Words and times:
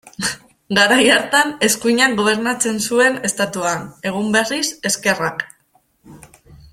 Garai 0.77 1.01
hartan 1.15 1.51
eskuinak 1.67 2.15
gobernatzen 2.21 2.81
zuen 2.87 3.19
Estatuan, 3.31 3.87
egun 4.13 4.33
berriz, 4.39 4.67
ezkerrak. 4.93 5.45